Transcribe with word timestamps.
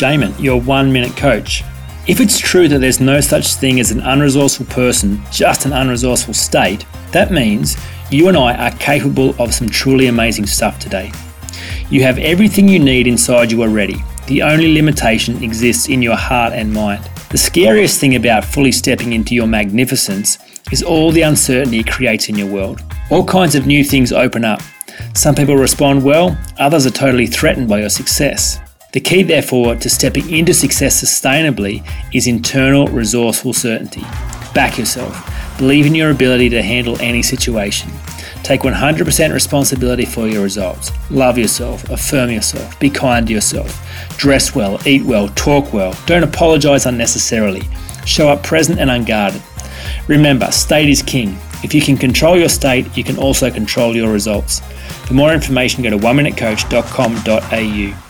Jamin, 0.00 0.40
your 0.42 0.58
one 0.58 0.90
minute 0.90 1.14
coach. 1.14 1.62
If 2.08 2.20
it's 2.20 2.38
true 2.38 2.68
that 2.68 2.78
there's 2.78 3.00
no 3.00 3.20
such 3.20 3.56
thing 3.56 3.78
as 3.80 3.90
an 3.90 4.00
unresourceful 4.00 4.70
person, 4.70 5.22
just 5.30 5.66
an 5.66 5.72
unresourceful 5.72 6.34
state, 6.34 6.86
that 7.12 7.30
means 7.30 7.76
you 8.10 8.28
and 8.28 8.36
I 8.36 8.54
are 8.54 8.76
capable 8.78 9.34
of 9.38 9.52
some 9.52 9.68
truly 9.68 10.06
amazing 10.06 10.46
stuff 10.46 10.78
today. 10.78 11.12
You 11.90 12.02
have 12.02 12.16
everything 12.16 12.66
you 12.66 12.78
need 12.78 13.06
inside 13.06 13.52
you 13.52 13.60
already. 13.62 14.02
The 14.26 14.40
only 14.40 14.72
limitation 14.72 15.44
exists 15.44 15.90
in 15.90 16.00
your 16.00 16.16
heart 16.16 16.54
and 16.54 16.72
mind. 16.72 17.04
The 17.28 17.36
scariest 17.36 18.00
thing 18.00 18.16
about 18.16 18.46
fully 18.46 18.72
stepping 18.72 19.12
into 19.12 19.34
your 19.34 19.46
magnificence 19.46 20.38
is 20.72 20.82
all 20.82 21.12
the 21.12 21.22
uncertainty 21.22 21.80
it 21.80 21.90
creates 21.90 22.30
in 22.30 22.38
your 22.38 22.50
world. 22.50 22.80
All 23.10 23.26
kinds 23.26 23.54
of 23.54 23.66
new 23.66 23.84
things 23.84 24.12
open 24.12 24.46
up. 24.46 24.62
Some 25.14 25.34
people 25.34 25.56
respond 25.56 26.02
well, 26.02 26.38
others 26.58 26.86
are 26.86 26.90
totally 26.90 27.26
threatened 27.26 27.68
by 27.68 27.80
your 27.80 27.90
success. 27.90 28.58
The 28.92 29.00
key, 29.00 29.22
therefore, 29.22 29.76
to 29.76 29.88
stepping 29.88 30.28
into 30.30 30.52
success 30.52 31.00
sustainably 31.00 31.88
is 32.12 32.26
internal 32.26 32.88
resourceful 32.88 33.52
certainty. 33.52 34.00
Back 34.52 34.78
yourself. 34.78 35.16
Believe 35.58 35.86
in 35.86 35.94
your 35.94 36.10
ability 36.10 36.48
to 36.48 36.60
handle 36.60 37.00
any 37.00 37.22
situation. 37.22 37.88
Take 38.42 38.62
100% 38.62 39.32
responsibility 39.32 40.04
for 40.04 40.26
your 40.26 40.42
results. 40.42 40.90
Love 41.08 41.38
yourself, 41.38 41.88
affirm 41.88 42.30
yourself, 42.30 42.80
be 42.80 42.90
kind 42.90 43.28
to 43.28 43.32
yourself. 43.32 43.80
Dress 44.16 44.56
well, 44.56 44.80
eat 44.84 45.04
well, 45.04 45.28
talk 45.28 45.72
well. 45.72 45.96
Don't 46.06 46.24
apologize 46.24 46.86
unnecessarily. 46.86 47.62
Show 48.06 48.28
up 48.28 48.42
present 48.42 48.80
and 48.80 48.90
unguarded. 48.90 49.40
Remember, 50.08 50.50
state 50.50 50.88
is 50.88 51.00
king. 51.00 51.38
If 51.62 51.74
you 51.74 51.80
can 51.80 51.96
control 51.96 52.36
your 52.36 52.48
state, 52.48 52.96
you 52.96 53.04
can 53.04 53.18
also 53.18 53.52
control 53.52 53.94
your 53.94 54.12
results. 54.12 54.58
For 55.06 55.14
more 55.14 55.32
information, 55.32 55.84
go 55.84 55.90
to 55.90 55.98
oneminutecoach.com.au. 55.98 58.09